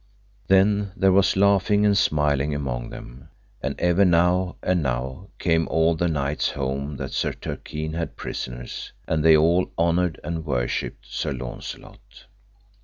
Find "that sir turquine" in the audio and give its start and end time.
6.97-7.93